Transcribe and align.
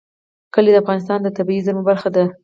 کلي 0.53 0.71
د 0.73 0.77
افغانستان 0.83 1.19
د 1.21 1.27
طبیعي 1.37 1.63
زیرمو 1.65 1.87
برخه 1.89 2.09
ده. 2.15 2.23